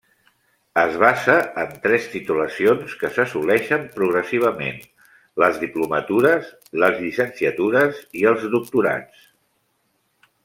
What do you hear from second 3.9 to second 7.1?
progressivament: les diplomatures, les